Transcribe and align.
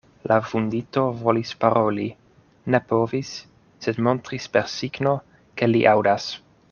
La 0.29 0.35
vundito 0.51 1.01
volis 1.17 1.51
paroli, 1.65 2.07
ne 2.75 2.79
povis, 2.93 3.35
sed 3.87 4.01
montris 4.09 4.49
per 4.57 4.67
signo, 4.77 5.15
ke 5.61 5.71
li 5.71 5.85
aŭdas. 5.95 6.27